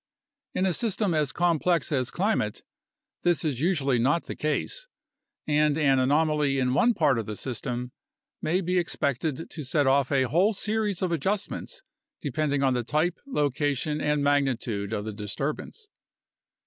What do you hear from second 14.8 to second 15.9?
of the disturbance.